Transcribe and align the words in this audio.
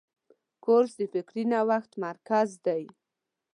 کورس 0.65 0.91
د 0.99 1.01
فکري 1.13 1.43
نوښت 1.51 1.91
مرکز 2.05 2.49
دی. 2.65 2.83